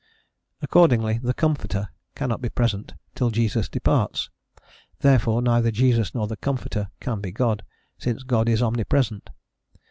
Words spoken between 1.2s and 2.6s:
"the Comforter" cannot be